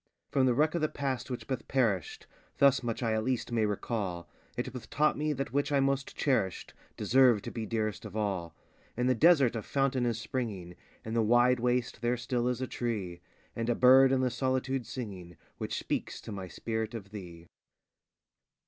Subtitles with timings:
[0.33, 2.25] _From the wreck of the past, which bath perished,
[2.57, 4.27] Thus much I at least may recall,
[4.57, 8.55] It bath taught me that which I most cherished Deserved to be dearest of all:
[8.97, 10.75] In the desert a fountain is springing,
[11.05, 13.21] In the wide waste there still is a tree,
[13.55, 17.45] And a bird in the solitude singing, Which speaks to my spirit of _thee.